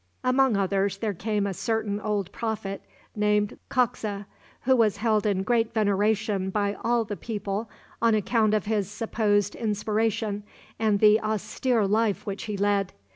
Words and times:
Among 0.23 0.57
others 0.57 0.97
there 0.97 1.13
came 1.13 1.45
a 1.45 1.53
certain 1.53 1.99
old 1.99 2.31
prophet, 2.31 2.81
named 3.15 3.59
Kokza, 3.69 4.25
who 4.61 4.75
was 4.75 4.97
held 4.97 5.27
in 5.27 5.43
great 5.43 5.75
veneration 5.75 6.49
by 6.49 6.75
all 6.83 7.03
the 7.05 7.15
people 7.15 7.69
on 8.01 8.15
account 8.15 8.55
of 8.55 8.65
his 8.65 8.89
supposed 8.89 9.53
inspiration 9.53 10.41
and 10.79 10.99
the 11.01 11.21
austere 11.21 11.85
life 11.85 12.25
which 12.25 12.45
he 12.45 12.57
led. 12.57 12.93